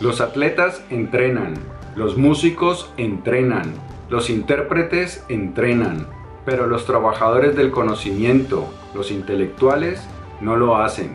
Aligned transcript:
Los 0.00 0.20
atletas 0.20 0.82
entrenan, 0.90 1.54
los 1.94 2.16
músicos 2.16 2.90
entrenan, 2.96 3.72
los 4.08 4.30
intérpretes 4.30 5.24
entrenan, 5.28 6.06
pero 6.44 6.66
los 6.66 6.86
trabajadores 6.86 7.54
del 7.54 7.70
conocimiento, 7.70 8.72
los 8.94 9.10
intelectuales, 9.10 10.02
no 10.40 10.56
lo 10.56 10.76
hacen. 10.76 11.12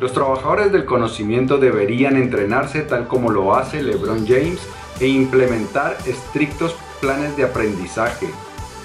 Los 0.00 0.12
trabajadores 0.12 0.72
del 0.72 0.84
conocimiento 0.84 1.58
deberían 1.58 2.16
entrenarse 2.16 2.82
tal 2.82 3.06
como 3.06 3.30
lo 3.30 3.54
hace 3.54 3.82
LeBron 3.82 4.26
James 4.26 4.60
e 5.00 5.08
implementar 5.08 5.96
estrictos 6.06 6.74
planes 7.00 7.36
de 7.36 7.44
aprendizaje. 7.44 8.28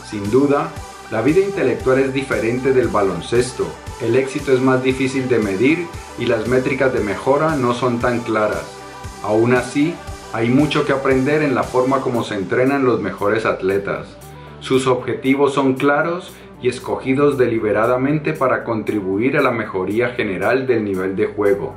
Sin 0.09 0.29
duda, 0.29 0.69
la 1.09 1.21
vida 1.21 1.39
intelectual 1.39 1.99
es 1.99 2.13
diferente 2.13 2.73
del 2.73 2.87
baloncesto. 2.87 3.65
El 4.01 4.15
éxito 4.15 4.51
es 4.51 4.61
más 4.61 4.83
difícil 4.83 5.29
de 5.29 5.39
medir 5.39 5.87
y 6.17 6.25
las 6.25 6.47
métricas 6.47 6.93
de 6.93 7.01
mejora 7.01 7.55
no 7.55 7.73
son 7.73 7.99
tan 7.99 8.21
claras. 8.21 8.80
Aún 9.23 9.53
así, 9.53 9.93
hay 10.33 10.49
mucho 10.49 10.85
que 10.85 10.93
aprender 10.93 11.43
en 11.43 11.55
la 11.55 11.63
forma 11.63 12.01
como 12.01 12.23
se 12.23 12.35
entrenan 12.35 12.85
los 12.85 13.01
mejores 13.01 13.45
atletas. 13.45 14.17
Sus 14.61 14.87
objetivos 14.87 15.53
son 15.53 15.73
claros 15.73 16.33
y 16.61 16.69
escogidos 16.69 17.37
deliberadamente 17.37 18.33
para 18.33 18.63
contribuir 18.63 19.37
a 19.37 19.41
la 19.41 19.51
mejoría 19.51 20.09
general 20.09 20.67
del 20.67 20.83
nivel 20.83 21.15
de 21.15 21.27
juego. 21.27 21.73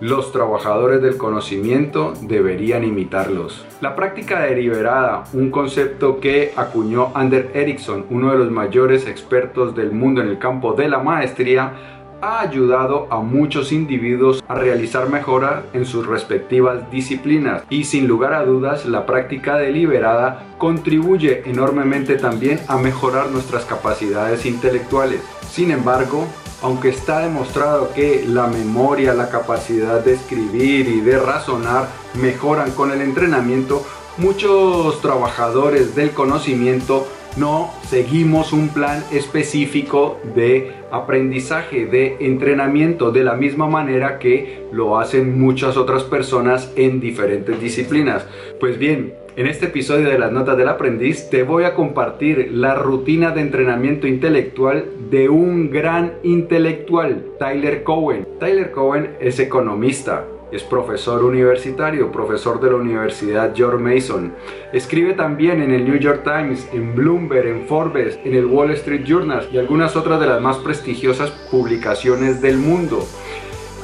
Los 0.00 0.32
trabajadores 0.32 1.02
del 1.02 1.18
conocimiento 1.18 2.14
deberían 2.22 2.84
imitarlos. 2.84 3.66
La 3.82 3.94
práctica 3.94 4.40
deliberada, 4.40 5.24
un 5.34 5.50
concepto 5.50 6.20
que 6.20 6.52
acuñó 6.56 7.10
Ander 7.14 7.50
Ericsson, 7.52 8.06
uno 8.08 8.32
de 8.32 8.38
los 8.38 8.50
mayores 8.50 9.06
expertos 9.06 9.74
del 9.74 9.92
mundo 9.92 10.22
en 10.22 10.28
el 10.28 10.38
campo 10.38 10.72
de 10.72 10.88
la 10.88 11.00
maestría, 11.00 11.99
ha 12.22 12.40
ayudado 12.40 13.06
a 13.10 13.20
muchos 13.20 13.72
individuos 13.72 14.42
a 14.48 14.54
realizar 14.54 15.08
mejoras 15.08 15.64
en 15.72 15.84
sus 15.84 16.06
respectivas 16.06 16.90
disciplinas 16.90 17.62
y 17.70 17.84
sin 17.84 18.06
lugar 18.06 18.34
a 18.34 18.44
dudas 18.44 18.86
la 18.86 19.06
práctica 19.06 19.56
deliberada 19.56 20.44
contribuye 20.58 21.42
enormemente 21.46 22.16
también 22.16 22.60
a 22.68 22.76
mejorar 22.76 23.30
nuestras 23.30 23.64
capacidades 23.64 24.46
intelectuales. 24.46 25.20
Sin 25.50 25.70
embargo, 25.70 26.26
aunque 26.62 26.90
está 26.90 27.20
demostrado 27.20 27.92
que 27.94 28.24
la 28.26 28.46
memoria, 28.46 29.14
la 29.14 29.30
capacidad 29.30 30.04
de 30.04 30.14
escribir 30.14 30.88
y 30.88 31.00
de 31.00 31.18
razonar 31.18 31.88
mejoran 32.14 32.70
con 32.72 32.90
el 32.90 33.00
entrenamiento, 33.00 33.84
muchos 34.18 35.00
trabajadores 35.00 35.94
del 35.94 36.10
conocimiento 36.10 37.06
no 37.36 37.70
seguimos 37.86 38.52
un 38.52 38.68
plan 38.68 39.02
específico 39.12 40.18
de 40.34 40.72
aprendizaje, 40.90 41.86
de 41.86 42.16
entrenamiento, 42.20 43.12
de 43.12 43.24
la 43.24 43.34
misma 43.34 43.68
manera 43.68 44.18
que 44.18 44.66
lo 44.72 44.98
hacen 44.98 45.38
muchas 45.40 45.76
otras 45.76 46.04
personas 46.04 46.72
en 46.76 47.00
diferentes 47.00 47.60
disciplinas. 47.60 48.26
Pues 48.58 48.78
bien, 48.78 49.14
en 49.36 49.46
este 49.46 49.66
episodio 49.66 50.08
de 50.08 50.18
las 50.18 50.32
notas 50.32 50.56
del 50.56 50.68
aprendiz 50.68 51.30
te 51.30 51.44
voy 51.44 51.64
a 51.64 51.74
compartir 51.74 52.50
la 52.52 52.74
rutina 52.74 53.30
de 53.30 53.40
entrenamiento 53.40 54.06
intelectual 54.06 54.84
de 55.08 55.28
un 55.28 55.70
gran 55.70 56.14
intelectual, 56.22 57.24
Tyler 57.38 57.84
Cowen. 57.84 58.26
Tyler 58.40 58.72
Cowen 58.72 59.16
es 59.20 59.38
economista, 59.38 60.24
es 60.52 60.62
profesor 60.62 61.24
universitario, 61.24 62.10
profesor 62.10 62.60
de 62.60 62.70
la 62.70 62.76
Universidad 62.76 63.52
George 63.54 63.82
Mason. 63.82 64.34
Escribe 64.72 65.14
también 65.14 65.62
en 65.62 65.72
el 65.72 65.84
New 65.84 65.98
York 65.98 66.22
Times, 66.24 66.68
en 66.72 66.94
Bloomberg, 66.94 67.46
en 67.46 67.66
Forbes, 67.66 68.18
en 68.24 68.34
el 68.34 68.46
Wall 68.46 68.70
Street 68.72 69.04
Journal 69.04 69.48
y 69.52 69.58
algunas 69.58 69.96
otras 69.96 70.20
de 70.20 70.26
las 70.26 70.40
más 70.40 70.58
prestigiosas 70.58 71.30
publicaciones 71.50 72.40
del 72.40 72.56
mundo. 72.56 73.06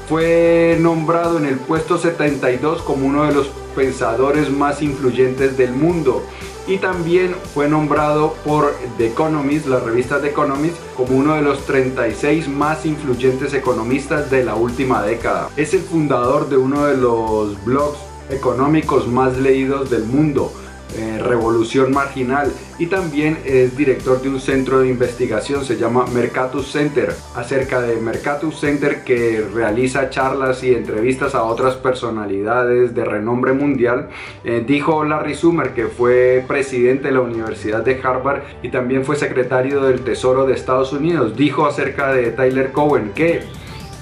Fue 0.09 0.77
nombrado 0.81 1.39
en 1.39 1.47
el 1.47 1.57
puesto 1.57 1.99
72 1.99 2.83
como 2.83 3.07
uno 3.07 3.25
de 3.25 3.35
los 3.35 3.49
pensadores 3.75 4.51
más 4.51 4.83
influyentes 4.83 5.57
del 5.57 5.73
mundo 5.73 6.23
y 6.67 6.79
también 6.79 7.35
fue 7.55 7.69
nombrado 7.69 8.35
por 8.45 8.75
The 8.99 9.09
Economist, 9.09 9.67
la 9.67 9.81
revista 9.81 10.21
The 10.21 10.29
Economist, 10.29 10.77
como 10.97 11.17
uno 11.17 11.35
de 11.35 11.43
los 11.43 11.65
36 11.67 12.49
más 12.49 12.85
influyentes 12.85 13.55
economistas 13.55 14.31
de 14.31 14.45
la 14.45 14.55
última 14.55 15.03
década. 15.03 15.51
Es 15.57 15.75
el 15.75 15.81
fundador 15.81 16.49
de 16.49 16.57
uno 16.57 16.87
de 16.87 16.97
los 16.97 17.65
blogs 17.65 17.99
económicos 18.31 19.07
más 19.07 19.37
leídos 19.37 19.91
del 19.91 20.05
mundo, 20.05 20.53
eh, 20.97 21.19
Revolución 21.23 21.93
Marginal 21.93 22.53
y 22.79 22.87
también 22.87 23.39
es 23.45 23.77
director 23.77 24.23
de 24.23 24.29
un 24.29 24.41
centro 24.41 24.81
de 24.81 24.89
investigación, 24.89 25.65
se 25.65 25.77
llama 25.77 26.07
Mercatus 26.13 26.73
Center, 26.73 27.15
acerca 27.35 27.81
de 27.83 27.97
Mercatus 27.97 28.59
Center 28.59 29.05
que 29.05 29.47
realiza 29.53 30.09
charlas 30.11 30.63
y 30.63 30.75
entrevistas 30.75 31.35
a 31.35 31.45
otras 31.45 31.75
personalidades 31.75 32.95
de 32.95 33.05
renombre 33.05 33.53
mundial. 33.53 34.09
Eh, 34.45 34.65
dijo 34.67 35.05
Larry 35.05 35.35
Sumer, 35.35 35.75
que 35.75 35.87
fue 35.87 36.45
presidente 36.49 37.09
de 37.09 37.15
la 37.15 37.21
Universidad 37.21 37.85
de 37.85 38.01
Harvard 38.03 38.43
y 38.63 38.71
también 38.71 39.05
fue 39.05 39.17
secretario 39.17 39.83
del 39.83 40.01
Tesoro 40.01 40.47
de 40.47 40.55
Estados 40.55 40.93
Unidos, 40.93 41.37
dijo 41.37 41.67
acerca 41.67 42.13
de 42.13 42.31
Tyler 42.31 42.73
Cowen 42.73 43.13
que 43.15 43.43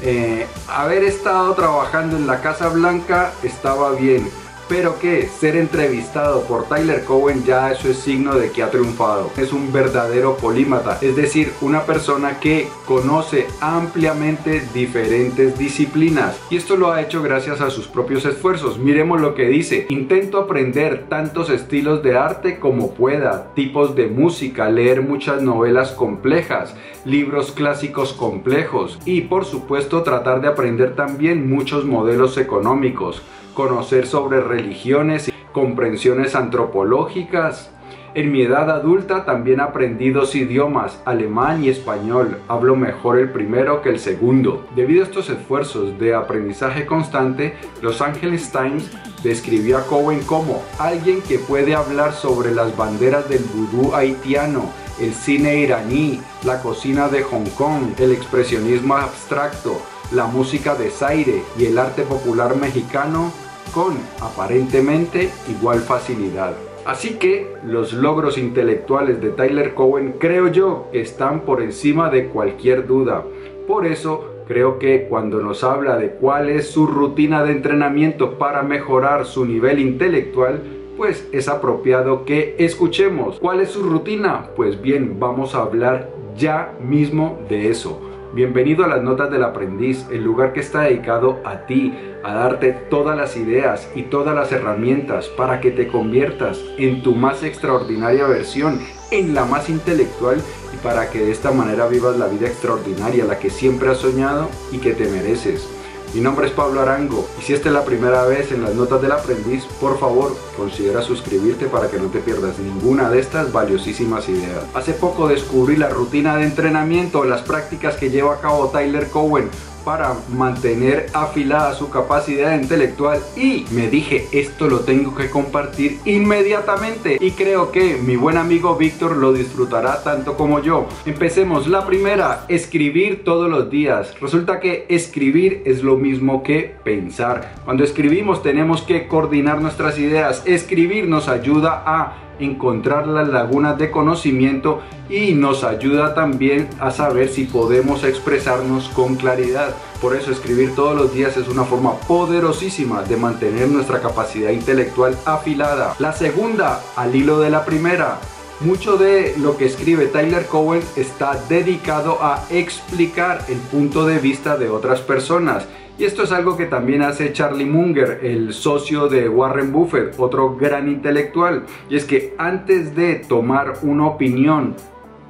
eh, 0.03 0.47
haber 0.69 1.03
estado 1.03 1.55
trabajando 1.55 2.17
en 2.17 2.27
la 2.27 2.41
Casa 2.41 2.69
Blanca 2.69 3.33
estaba 3.43 3.93
bien 3.93 4.29
pero 4.69 4.99
que 4.99 5.27
ser 5.29 5.57
entrevistado 5.57 6.43
por 6.45 6.65
Tyler 6.65 7.05
Cowen 7.05 7.45
ya 7.45 7.73
eso 7.73 7.89
es 7.89 7.99
signo 7.99 8.35
de 8.35 8.51
que 8.51 8.63
ha 8.63 8.71
triunfado. 8.71 9.31
Es 9.37 9.53
un 9.53 9.73
verdadero 9.73 10.37
polímata, 10.37 10.99
es 11.01 11.17
decir, 11.17 11.53
una 11.61 11.83
persona 11.83 12.41
que 12.41 12.69
conoce 12.87 13.47
ampliamente 13.61 14.63
diferentes 14.73 15.59
disciplinas 15.59 16.39
y 16.51 16.57
esto 16.57 16.77
lo 16.77 16.93
ha 16.93 17.03
hecho 17.03 17.23
gracias 17.23 17.61
a 17.61 17.71
sus 17.71 17.87
propios 17.87 18.25
esfuerzos. 18.25 18.79
Miremos 18.79 19.21
lo 19.21 19.35
que 19.35 19.49
dice, 19.49 19.87
intento 19.89 20.39
aprender 20.39 21.07
tantos 21.09 21.51
estilos 21.51 22.03
de 22.03 22.17
arte 22.17 22.59
como 22.59 22.95
pueda, 22.95 23.53
tipos 23.55 23.95
de 23.95 24.07
música, 24.09 24.71
leer 24.71 25.03
muchas 25.03 25.43
novelas 25.43 25.93
complejas, 25.93 26.75
libros 27.05 27.53
clásicos 27.53 28.13
complejos 28.13 28.99
y 29.05 29.23
por 29.23 29.45
supuesto 29.45 30.03
tratar 30.03 30.41
de 30.41 30.49
aprender 30.49 30.95
también 30.95 31.49
muchos 31.49 31.85
modelos 31.85 32.39
económicos 32.39 33.23
conocer 33.55 34.07
sobre 34.07 34.41
religiones 34.41 35.29
y 35.29 35.33
comprensiones 35.53 36.35
antropológicas. 36.35 37.71
En 38.15 38.31
mi 38.31 38.43
edad 38.43 38.71
adulta 38.71 39.25
también 39.25 39.61
aprendí 39.61 40.11
dos 40.11 40.37
idiomas, 40.37 41.01
alemán 41.05 41.65
y 41.65 41.69
español. 41.69 42.39
Hablo 42.47 42.77
mejor 42.77 43.19
el 43.19 43.31
primero 43.31 43.83
que 43.83 43.89
el 43.89 43.99
segundo. 43.99 44.65
Debido 44.77 45.03
a 45.03 45.07
estos 45.07 45.31
esfuerzos 45.31 45.99
de 45.99 46.15
aprendizaje 46.15 46.87
constante, 46.87 47.57
Los 47.83 48.01
Angeles 48.01 48.53
Times 48.53 48.89
describió 49.25 49.79
a 49.79 49.87
Cowen 49.87 50.21
como 50.21 50.63
alguien 50.79 51.23
que 51.23 51.41
puede 51.41 51.75
hablar 51.75 52.13
sobre 52.13 52.55
las 52.55 52.77
banderas 52.77 53.29
del 53.29 53.43
vudú 53.43 53.97
haitiano, 53.97 54.71
el 55.01 55.13
cine 55.13 55.57
iraní, 55.57 56.21
la 56.45 56.63
cocina 56.63 57.09
de 57.09 57.25
Hong 57.25 57.49
Kong, 57.57 57.95
el 57.99 58.13
expresionismo 58.13 58.95
abstracto, 58.95 59.83
la 60.13 60.27
música 60.27 60.77
de 60.77 60.91
Zaire 60.91 61.43
y 61.59 61.65
el 61.65 61.79
arte 61.79 62.03
popular 62.03 62.55
mexicano 62.55 63.33
con 63.73 63.95
aparentemente 64.21 65.31
igual 65.49 65.81
facilidad. 65.81 66.55
Así 66.85 67.15
que 67.15 67.47
los 67.65 67.95
logros 67.95 68.37
intelectuales 68.37 69.21
de 69.21 69.31
Tyler 69.31 69.73
Cowen 69.75 70.17
creo 70.19 70.49
yo 70.49 70.89
están 70.93 71.41
por 71.41 71.63
encima 71.63 72.11
de 72.11 72.29
cualquier 72.29 72.87
duda. 72.87 73.25
Por 73.67 73.87
eso 73.87 74.35
creo 74.47 74.79
que 74.79 75.07
cuando 75.09 75.41
nos 75.41 75.65
habla 75.65 75.97
de 75.97 76.11
cuál 76.11 76.51
es 76.51 76.69
su 76.69 76.87
rutina 76.87 77.43
de 77.43 77.53
entrenamiento 77.53 78.39
para 78.39 78.63
mejorar 78.63 79.25
su 79.25 79.47
nivel 79.47 79.79
intelectual, 79.79 80.63
pues 80.97 81.27
es 81.33 81.49
apropiado 81.49 82.25
que 82.25 82.55
escuchemos. 82.59 83.39
¿Cuál 83.41 83.61
es 83.61 83.71
su 83.71 83.83
rutina? 83.83 84.51
Pues 84.55 84.81
bien, 84.81 85.19
vamos 85.19 85.55
a 85.55 85.63
hablar 85.63 86.11
ya 86.37 86.75
mismo 86.81 87.39
de 87.49 87.71
eso. 87.71 88.01
Bienvenido 88.35 88.85
a 88.85 88.89
las 88.89 89.01
Notas 89.01 89.31
del 89.31 89.45
Aprendiz, 89.45 90.07
el 90.11 90.25
lugar 90.25 90.53
que 90.53 90.59
está 90.59 90.81
dedicado 90.81 91.41
a 91.45 91.67
ti, 91.67 91.97
a 92.25 92.35
darte 92.35 92.73
todas 92.73 93.17
las 93.17 93.37
ideas 93.37 93.89
y 93.95 94.03
todas 94.03 94.35
las 94.35 94.51
herramientas 94.51 95.29
para 95.29 95.61
que 95.61 95.71
te 95.71 95.87
conviertas 95.87 96.61
en 96.77 97.05
tu 97.05 97.15
más 97.15 97.45
extraordinaria 97.45 98.27
versión, 98.27 98.81
en 99.13 99.35
la 99.35 99.45
más 99.45 99.71
intelectual 99.71 100.43
y 100.75 100.77
para 100.79 101.11
que 101.11 101.21
de 101.21 101.31
esta 101.31 101.53
manera 101.53 101.87
vivas 101.87 102.19
la 102.19 102.27
vida 102.27 102.49
extraordinaria, 102.49 103.25
la 103.25 103.39
que 103.39 103.51
siempre 103.51 103.91
has 103.91 103.99
soñado 103.99 104.49
y 104.73 104.79
que 104.79 104.95
te 104.95 105.09
mereces. 105.09 105.74
Mi 106.15 106.21
nombre 106.21 106.47
es 106.47 106.53
Pablo 106.53 106.81
Arango 106.81 107.29
y 107.41 107.43
si 107.43 107.55
esta 107.55 107.71
es 107.71 107.75
la 107.75 107.85
primera 107.85 108.25
vez 108.25 108.53
en 108.53 108.63
las 108.63 108.73
notas 108.73 109.03
del 109.03 109.11
aprendiz, 109.11 109.65
por 109.81 109.99
favor 109.99 110.37
considera 110.57 111.03
suscribirte 111.03 111.67
para 111.67 111.91
que 111.91 111.99
no 111.99 112.07
te 112.07 112.21
pierdas 112.21 112.57
ninguna 112.61 113.11
de 113.11 113.19
estas 113.19 113.53
valiosísimas 113.53 114.29
ideas. 114.29 114.63
Hace 114.75 114.93
poco 114.93 115.27
descubrí 115.27 115.75
la 115.75 115.89
rutina 115.89 116.37
de 116.37 116.45
entrenamiento, 116.45 117.25
las 117.25 117.43
prácticas 117.43 117.97
que 117.97 118.11
lleva 118.11 118.35
a 118.35 118.41
cabo 118.41 118.69
Tyler 118.69 119.11
Cowen, 119.11 119.51
para 119.85 120.15
mantener 120.29 121.07
afilada 121.13 121.75
su 121.75 121.91
capacidad 121.91 122.59
intelectual 122.59 123.21
y 123.37 123.67
me 123.71 123.89
dije 123.89 124.27
esto 124.33 124.69
lo 124.69 124.81
tengo 124.81 125.15
que 125.15 125.31
compartir 125.31 125.99
inmediatamente 126.05 127.19
y 127.21 127.33
creo 127.33 127.71
que 127.71 127.97
mi 127.97 128.17
buen 128.17 128.37
amigo 128.37 128.77
Víctor 128.77 129.17
lo 129.17 129.33
disfrutará 129.33 130.03
tanto 130.03 130.37
como 130.37 130.61
yo. 130.61 130.87
Empecemos. 131.07 131.67
La 131.67 131.87
primera, 131.87 132.45
escribir 132.49 133.25
todos 133.25 133.51
los 133.51 133.71
días. 133.71 134.15
Resulta 134.21 134.61
que 134.61 134.87
escribir 134.89 135.63
es 135.65 135.83
lo 135.83 135.97
mismo 135.97 136.43
que 136.43 136.75
pensar. 136.85 137.55
Cuando 137.65 137.85
escribimos 137.85 138.43
tenemos 138.43 138.83
que 138.83 139.07
coordinar 139.07 139.61
nuestras 139.61 139.99
ideas. 139.99 140.43
Escribir 140.47 141.09
nos 141.09 141.29
ayuda 141.29 141.83
a 141.87 142.24
encontrar 142.39 143.07
las 143.07 143.29
lagunas 143.29 143.79
de 143.79 143.91
conocimiento 143.91 144.81
y 145.09 145.33
nos 145.33 145.65
ayuda 145.65 146.15
también 146.15 146.69
a 146.81 146.91
saber 146.91 147.29
si 147.29 147.45
podemos 147.45 148.05
expresarnos 148.05 148.89
con 148.89 149.17
claridad. 149.17 149.75
Por 150.01 150.17
eso 150.17 150.31
escribir 150.31 150.75
todos 150.75 150.97
los 150.97 151.15
días 151.15 151.37
es 151.37 151.49
una 151.49 151.65
forma 151.65 151.95
poderosísima 152.01 153.03
de 153.03 153.17
mantener 153.17 153.69
nuestra 153.69 154.01
capacidad 154.01 154.51
intelectual 154.51 155.17
afilada. 155.25 155.95
La 155.99 156.13
segunda, 156.13 156.83
al 156.97 157.15
hilo 157.15 157.41
de 157.41 157.51
la 157.51 157.65
primera, 157.65 158.19
mucho 158.61 158.97
de 158.97 159.35
lo 159.39 159.57
que 159.57 159.67
escribe 159.67 160.07
Tyler 160.07 160.47
Cowen 160.47 160.83
está 160.97 161.35
dedicado 161.49 162.19
a 162.23 162.45
explicar 162.51 163.45
el 163.49 163.59
punto 163.59 164.07
de 164.07 164.19
vista 164.19 164.57
de 164.57 164.69
otras 164.69 165.01
personas 165.01 165.67
y 165.97 166.05
esto 166.05 166.25
es 166.25 166.33
algo 166.33 166.57
que 166.57 166.67
también 166.67 167.03
hace 167.03 167.33
Charlie 167.33 167.67
Munger, 167.67 168.19
el 168.25 168.53
socio 168.53 169.07
de 169.07 169.29
Warren 169.29 169.71
Buffett, 169.71 170.19
otro 170.19 170.57
gran 170.57 170.89
intelectual. 170.89 171.67
Y 171.89 171.95
es 171.95 172.05
que 172.05 172.35
antes 172.37 172.97
de 172.97 173.15
tomar 173.15 173.75
una 173.83 174.09
opinión 174.09 174.75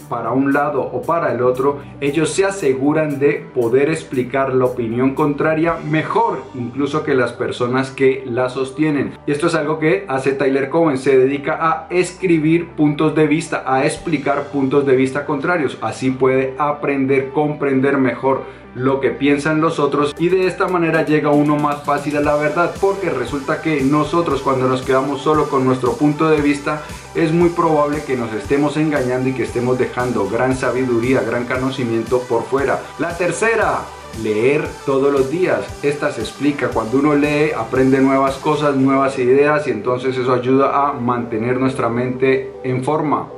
para 0.08 0.32
un 0.32 0.52
lado 0.52 0.82
o 0.82 1.02
para 1.02 1.32
el 1.32 1.43
otro, 1.43 1.79
ellos 2.00 2.31
se 2.31 2.44
aseguran 2.44 3.19
de 3.19 3.46
poder 3.55 3.91
explicar 3.91 4.52
la 4.55 4.67
opinión 4.67 5.14
contraria 5.14 5.76
mejor 5.85 6.43
incluso 6.55 7.05
que 7.05 7.14
las 7.14 7.32
personas 7.32 7.91
que 7.91 8.23
la 8.26 8.49
sostienen. 8.49 9.12
Y 9.26 9.32
esto 9.32 9.46
es 9.46 9.55
algo 9.55 9.79
que 9.79 10.05
hace 10.08 10.32
Tyler 10.32 10.69
Cohen, 10.69 10.99
se 10.99 11.19
dedica 11.19 11.58
a 11.61 11.87
escribir 11.91 12.69
puntos 12.70 13.14
de 13.14 13.26
vista, 13.26 13.64
a 13.67 13.85
explicar 13.85 14.49
puntos 14.49 14.87
de 14.87 14.96
vista 14.96 15.25
contrarios. 15.25 15.79
Así 15.81 16.11
puede 16.11 16.55
aprender, 16.58 17.31
comprender 17.31 17.99
mejor 17.99 18.43
lo 18.75 19.00
que 19.00 19.11
piensan 19.11 19.61
los 19.61 19.79
otros 19.79 20.15
y 20.19 20.29
de 20.29 20.47
esta 20.47 20.69
manera 20.69 21.05
llega 21.05 21.31
uno 21.31 21.56
más 21.56 21.85
fácil 21.85 22.17
a 22.17 22.21
la 22.21 22.37
verdad 22.37 22.75
porque 22.81 23.11
resulta 23.11 23.62
que 23.62 23.82
nosotros 23.82 24.43
cuando 24.43 24.69
nos 24.69 24.82
quedamos 24.82 25.23
solo 25.23 25.49
con 25.49 25.65
nuestro 25.65 25.93
punto 25.97 26.29
de 26.29 26.41
vista 26.41 26.82
es 27.15 27.32
muy 27.32 27.50
probable 27.50 28.03
que 28.05 28.17
nos 28.17 28.32
estemos 28.32 28.76
engañando 28.76 29.29
y 29.29 29.32
que 29.32 29.44
estemos 29.44 29.79
dejando 29.79 30.29
gran 30.29 30.56
sabiduría, 30.56 31.23
gran 31.23 31.44
conocimiento 31.44 32.21
por 32.21 32.43
fuera. 32.44 32.82
La 32.99 33.17
tercera, 33.17 33.82
leer 34.23 34.67
todos 34.85 35.12
los 35.12 35.31
días. 35.31 35.61
Esta 35.82 36.11
se 36.11 36.23
explica, 36.23 36.69
cuando 36.69 36.99
uno 36.99 37.15
lee 37.15 37.53
aprende 37.56 38.00
nuevas 38.00 38.37
cosas, 38.37 38.76
nuevas 38.76 39.19
ideas 39.19 39.67
y 39.67 39.71
entonces 39.71 40.17
eso 40.17 40.32
ayuda 40.32 40.88
a 40.88 40.93
mantener 40.93 41.59
nuestra 41.59 41.88
mente 41.88 42.53
en 42.65 42.82
forma. 42.82 43.29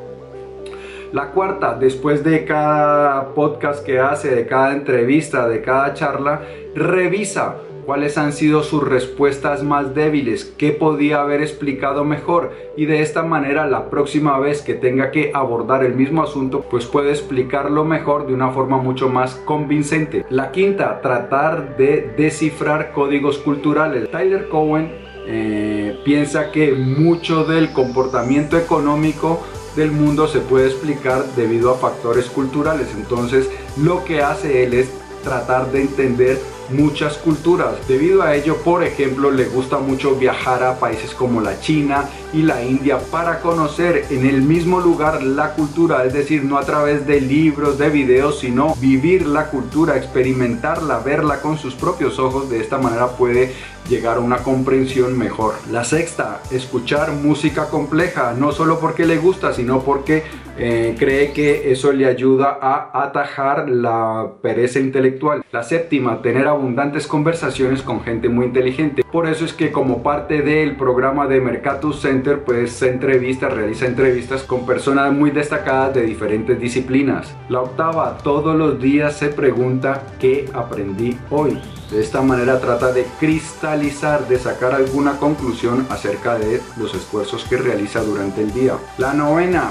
La 1.12 1.30
cuarta, 1.30 1.76
después 1.78 2.24
de 2.24 2.44
cada 2.44 3.34
podcast 3.34 3.84
que 3.84 3.98
hace, 4.00 4.34
de 4.34 4.46
cada 4.46 4.72
entrevista, 4.72 5.48
de 5.48 5.62
cada 5.62 5.94
charla, 5.94 6.42
revisa 6.74 7.56
cuáles 7.86 8.18
han 8.18 8.32
sido 8.32 8.64
sus 8.64 8.82
respuestas 8.82 9.62
más 9.62 9.94
débiles, 9.94 10.44
qué 10.58 10.72
podía 10.72 11.20
haber 11.20 11.40
explicado 11.40 12.04
mejor 12.04 12.52
y 12.76 12.86
de 12.86 13.00
esta 13.00 13.22
manera 13.22 13.66
la 13.66 13.88
próxima 13.88 14.38
vez 14.40 14.60
que 14.60 14.74
tenga 14.74 15.12
que 15.12 15.30
abordar 15.32 15.84
el 15.84 15.94
mismo 15.94 16.24
asunto 16.24 16.64
pues 16.68 16.84
puede 16.84 17.10
explicarlo 17.10 17.84
mejor 17.84 18.26
de 18.26 18.34
una 18.34 18.50
forma 18.50 18.78
mucho 18.78 19.08
más 19.08 19.36
convincente. 19.36 20.26
La 20.28 20.50
quinta, 20.50 21.00
tratar 21.00 21.76
de 21.76 22.12
descifrar 22.16 22.90
códigos 22.92 23.38
culturales. 23.38 24.10
Tyler 24.10 24.48
Cowen 24.48 24.90
eh, 25.28 25.98
piensa 26.04 26.50
que 26.50 26.72
mucho 26.72 27.44
del 27.44 27.72
comportamiento 27.72 28.58
económico 28.58 29.40
del 29.76 29.92
mundo 29.92 30.26
se 30.26 30.40
puede 30.40 30.66
explicar 30.66 31.24
debido 31.36 31.70
a 31.70 31.78
factores 31.78 32.26
culturales. 32.26 32.88
Entonces 32.96 33.48
lo 33.76 34.04
que 34.04 34.22
hace 34.22 34.64
él 34.64 34.74
es 34.74 34.88
tratar 35.26 35.72
de 35.72 35.80
entender 35.80 36.40
muchas 36.70 37.16
culturas. 37.16 37.74
Debido 37.88 38.22
a 38.22 38.36
ello, 38.36 38.58
por 38.58 38.84
ejemplo, 38.84 39.32
le 39.32 39.46
gusta 39.46 39.78
mucho 39.78 40.14
viajar 40.14 40.62
a 40.62 40.78
países 40.78 41.14
como 41.14 41.40
la 41.40 41.58
China 41.60 42.08
y 42.32 42.42
la 42.42 42.62
India 42.62 43.00
para 43.10 43.40
conocer 43.40 44.06
en 44.10 44.24
el 44.24 44.42
mismo 44.42 44.80
lugar 44.80 45.22
la 45.24 45.54
cultura, 45.54 46.04
es 46.04 46.12
decir, 46.12 46.44
no 46.44 46.58
a 46.58 46.64
través 46.64 47.06
de 47.08 47.20
libros, 47.20 47.76
de 47.76 47.90
videos, 47.90 48.38
sino 48.38 48.76
vivir 48.76 49.26
la 49.26 49.50
cultura, 49.50 49.96
experimentarla, 49.96 51.00
verla 51.00 51.40
con 51.40 51.58
sus 51.58 51.74
propios 51.74 52.20
ojos. 52.20 52.48
De 52.48 52.60
esta 52.60 52.78
manera 52.78 53.08
puede 53.08 53.52
llegar 53.88 54.18
a 54.18 54.20
una 54.20 54.38
comprensión 54.38 55.18
mejor. 55.18 55.54
La 55.72 55.82
sexta, 55.82 56.40
escuchar 56.52 57.12
música 57.12 57.68
compleja, 57.68 58.32
no 58.32 58.52
solo 58.52 58.78
porque 58.78 59.06
le 59.06 59.18
gusta, 59.18 59.52
sino 59.52 59.80
porque 59.80 60.24
eh, 60.58 60.94
cree 60.98 61.32
que 61.32 61.70
eso 61.70 61.92
le 61.92 62.06
ayuda 62.06 62.58
a 62.60 63.02
atajar 63.02 63.68
la 63.68 64.32
pereza 64.42 64.78
intelectual. 64.78 65.44
La 65.52 65.62
séptima, 65.62 66.22
tener 66.22 66.46
abundantes 66.48 67.06
conversaciones 67.06 67.82
con 67.82 68.02
gente 68.02 68.28
muy 68.28 68.46
inteligente. 68.46 69.02
Por 69.10 69.28
eso 69.28 69.44
es 69.44 69.52
que 69.52 69.72
como 69.72 70.02
parte 70.02 70.42
del 70.42 70.76
programa 70.76 71.26
de 71.26 71.40
Mercatus 71.40 72.00
Center, 72.00 72.42
pues 72.44 72.72
se 72.72 72.88
entrevista, 72.88 73.48
realiza 73.48 73.86
entrevistas 73.86 74.42
con 74.42 74.66
personas 74.66 75.12
muy 75.12 75.30
destacadas 75.30 75.94
de 75.94 76.02
diferentes 76.02 76.58
disciplinas. 76.58 77.34
La 77.48 77.60
octava, 77.60 78.18
todos 78.22 78.56
los 78.56 78.80
días 78.80 79.16
se 79.16 79.28
pregunta 79.28 80.02
qué 80.18 80.48
aprendí 80.54 81.16
hoy. 81.30 81.58
De 81.90 82.00
esta 82.00 82.20
manera 82.20 82.60
trata 82.60 82.92
de 82.92 83.06
cristalizar, 83.20 84.26
de 84.26 84.38
sacar 84.38 84.74
alguna 84.74 85.18
conclusión 85.18 85.86
acerca 85.88 86.36
de 86.36 86.60
los 86.78 86.94
esfuerzos 86.94 87.44
que 87.44 87.56
realiza 87.56 88.02
durante 88.02 88.42
el 88.42 88.52
día. 88.52 88.74
La 88.98 89.14
novena, 89.14 89.70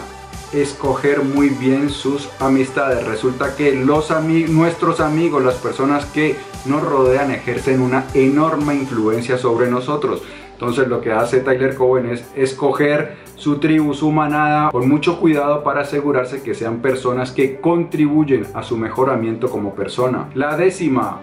escoger 0.54 1.24
muy 1.24 1.50
bien 1.50 1.90
sus 1.90 2.30
amistades. 2.40 3.06
Resulta 3.06 3.56
que 3.56 3.74
los 3.74 4.10
nuestros 4.50 5.00
amigos, 5.00 5.44
las 5.44 5.56
personas 5.56 6.06
que 6.06 6.36
nos 6.66 6.84
rodean, 6.84 7.32
ejercen 7.32 7.82
una 7.82 8.06
enorme 8.14 8.76
influencia 8.76 9.38
sobre 9.38 9.70
nosotros. 9.70 10.22
Entonces 10.54 10.88
lo 10.88 11.02
que 11.02 11.12
hace 11.12 11.42
Tyler 11.42 11.76
Cohen 11.76 12.10
es 12.10 12.26
escoger 12.34 13.18
su 13.36 13.58
tribu, 13.58 13.94
su 13.94 14.12
manada, 14.12 14.72
con 14.72 14.88
mucho 14.88 15.20
cuidado 15.20 15.64
para 15.64 15.82
asegurarse 15.82 16.42
que 16.42 16.56
sean 16.56 16.78
personas 16.78 17.32
que 17.32 17.60
contribuyen 17.60 18.48
a 18.54 18.64
su 18.64 18.78
mejoramiento 18.78 19.50
como 19.50 19.76
persona. 19.76 20.30
La 20.34 20.56
décima, 20.56 21.20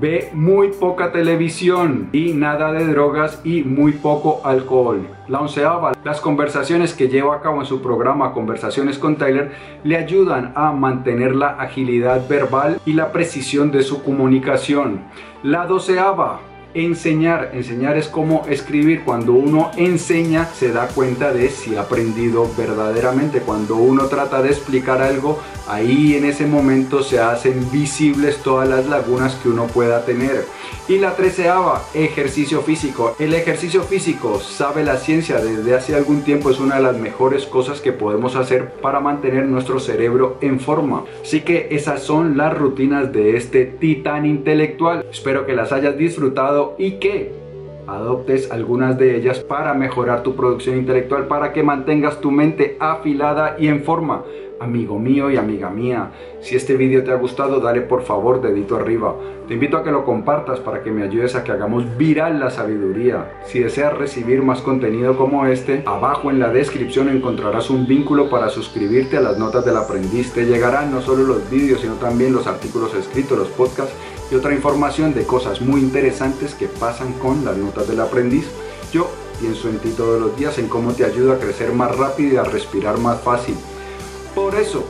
ve 0.00 0.30
muy 0.32 0.68
poca 0.68 1.12
televisión 1.12 2.08
y 2.12 2.32
nada 2.32 2.72
de 2.72 2.86
drogas 2.86 3.40
y 3.44 3.62
muy 3.62 3.92
poco 3.92 4.40
alcohol. 4.44 5.06
La 5.28 5.40
onceava, 5.40 5.92
las 6.02 6.20
conversaciones 6.20 6.94
que 6.94 7.08
lleva 7.08 7.36
a 7.36 7.40
cabo 7.40 7.60
en 7.60 7.66
su 7.66 7.82
programa 7.82 8.32
Conversaciones 8.32 8.98
con 8.98 9.16
Tyler 9.16 9.52
le 9.84 9.96
ayudan 9.96 10.52
a 10.54 10.72
mantener 10.72 11.34
la 11.34 11.50
agilidad 11.50 12.26
verbal 12.26 12.80
y 12.86 12.94
la 12.94 13.12
precisión 13.12 13.70
de 13.70 13.82
su 13.82 14.02
comunicación. 14.02 15.02
La 15.42 15.66
doceava, 15.66 16.40
enseñar. 16.74 17.50
Enseñar 17.52 17.96
es 17.96 18.08
como 18.08 18.44
escribir. 18.48 19.02
Cuando 19.04 19.32
uno 19.32 19.70
enseña 19.76 20.46
se 20.46 20.72
da 20.72 20.88
cuenta 20.88 21.32
de 21.32 21.48
si 21.48 21.76
ha 21.76 21.82
aprendido 21.82 22.48
verdaderamente. 22.56 23.40
Cuando 23.40 23.76
uno 23.76 24.06
trata 24.06 24.42
de 24.42 24.50
explicar 24.50 25.02
algo, 25.02 25.40
ahí 25.70 26.14
en 26.14 26.24
ese 26.24 26.46
momento 26.46 27.02
se 27.02 27.20
hacen 27.20 27.70
visibles 27.70 28.38
todas 28.42 28.68
las 28.68 28.86
lagunas 28.86 29.36
que 29.36 29.48
uno 29.48 29.66
pueda 29.66 30.04
tener. 30.04 30.44
Y 30.88 30.98
la 30.98 31.14
treceava, 31.14 31.82
ejercicio 31.94 32.62
físico. 32.62 33.14
El 33.20 33.32
ejercicio 33.34 33.82
físico, 33.82 34.40
sabe 34.40 34.82
la 34.82 34.96
ciencia, 34.96 35.36
desde 35.36 35.76
hace 35.76 35.94
algún 35.94 36.22
tiempo 36.22 36.50
es 36.50 36.58
una 36.58 36.76
de 36.76 36.82
las 36.82 36.96
mejores 36.96 37.46
cosas 37.46 37.80
que 37.80 37.92
podemos 37.92 38.34
hacer 38.34 38.72
para 38.82 38.98
mantener 38.98 39.46
nuestro 39.46 39.78
cerebro 39.78 40.38
en 40.40 40.58
forma. 40.58 41.04
Así 41.22 41.42
que 41.42 41.68
esas 41.70 42.02
son 42.02 42.36
las 42.36 42.56
rutinas 42.56 43.12
de 43.12 43.36
este 43.36 43.64
titán 43.64 44.26
intelectual. 44.26 45.06
Espero 45.10 45.46
que 45.46 45.54
las 45.54 45.70
hayas 45.70 45.96
disfrutado 45.96 46.74
y 46.78 46.92
que 46.92 47.32
adoptes 47.86 48.50
algunas 48.50 48.98
de 48.98 49.16
ellas 49.16 49.38
para 49.40 49.74
mejorar 49.74 50.24
tu 50.24 50.34
producción 50.34 50.76
intelectual, 50.76 51.28
para 51.28 51.52
que 51.52 51.62
mantengas 51.62 52.20
tu 52.20 52.32
mente 52.32 52.76
afilada 52.80 53.56
y 53.58 53.68
en 53.68 53.84
forma 53.84 54.24
amigo 54.60 54.98
mío 54.98 55.30
y 55.30 55.36
amiga 55.36 55.70
mía. 55.70 56.12
Si 56.40 56.54
este 56.54 56.76
vídeo 56.76 57.02
te 57.02 57.10
ha 57.10 57.16
gustado, 57.16 57.60
dale 57.60 57.80
por 57.80 58.02
favor 58.02 58.40
dedito 58.40 58.76
arriba. 58.76 59.16
Te 59.48 59.54
invito 59.54 59.78
a 59.78 59.82
que 59.82 59.90
lo 59.90 60.04
compartas 60.04 60.60
para 60.60 60.82
que 60.82 60.90
me 60.90 61.02
ayudes 61.02 61.34
a 61.34 61.42
que 61.42 61.50
hagamos 61.50 61.96
viral 61.96 62.38
la 62.38 62.50
sabiduría. 62.50 63.40
Si 63.46 63.58
deseas 63.58 63.96
recibir 63.96 64.42
más 64.42 64.60
contenido 64.60 65.16
como 65.16 65.46
este, 65.46 65.82
abajo 65.86 66.30
en 66.30 66.38
la 66.38 66.50
descripción 66.50 67.08
encontrarás 67.08 67.70
un 67.70 67.86
vínculo 67.86 68.28
para 68.28 68.50
suscribirte 68.50 69.16
a 69.16 69.22
las 69.22 69.38
notas 69.38 69.64
del 69.64 69.78
aprendiz. 69.78 70.32
Te 70.32 70.44
llegarán 70.44 70.92
no 70.92 71.00
solo 71.00 71.24
los 71.24 71.50
vídeos, 71.50 71.80
sino 71.80 71.94
también 71.94 72.32
los 72.32 72.46
artículos 72.46 72.94
escritos, 72.94 73.38
los 73.38 73.48
podcasts 73.48 73.94
y 74.30 74.34
otra 74.34 74.54
información 74.54 75.14
de 75.14 75.24
cosas 75.24 75.60
muy 75.60 75.80
interesantes 75.80 76.54
que 76.54 76.68
pasan 76.68 77.14
con 77.14 77.44
las 77.44 77.56
notas 77.56 77.88
del 77.88 78.00
aprendiz. 78.00 78.48
Yo 78.92 79.10
pienso 79.40 79.70
en 79.70 79.78
ti 79.78 79.90
todos 79.96 80.20
los 80.20 80.36
días, 80.36 80.58
en 80.58 80.68
cómo 80.68 80.92
te 80.92 81.04
ayuda 81.04 81.34
a 81.34 81.38
crecer 81.38 81.72
más 81.72 81.96
rápido 81.96 82.34
y 82.34 82.36
a 82.36 82.44
respirar 82.44 82.98
más 82.98 83.20
fácil. 83.22 83.56
Por 84.34 84.54
eso, 84.54 84.84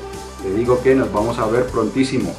le 0.44 0.54
digo 0.54 0.82
que 0.82 0.94
nos 0.94 1.12
vamos 1.12 1.38
a 1.38 1.46
ver 1.46 1.66
prontísimo. 1.66 2.34